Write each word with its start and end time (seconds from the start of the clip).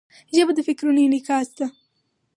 ژبه 0.35 0.51
د 0.55 0.59
فکرونو 0.67 0.99
انعکاس 1.03 1.49
ده. 1.57 1.67